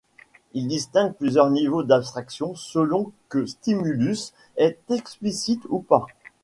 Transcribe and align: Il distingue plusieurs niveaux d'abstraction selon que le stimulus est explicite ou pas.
Il 0.53 0.67
distingue 0.67 1.13
plusieurs 1.13 1.51
niveaux 1.51 1.83
d'abstraction 1.83 2.55
selon 2.55 3.11
que 3.29 3.37
le 3.37 3.45
stimulus 3.45 4.33
est 4.57 4.79
explicite 4.89 5.61
ou 5.69 5.77
pas. 5.79 6.07